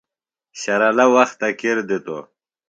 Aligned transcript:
شرلہ 0.61 1.05
وختے 1.13 1.49
کِر 1.59 1.77
دِتوۡ۔ 1.87 2.23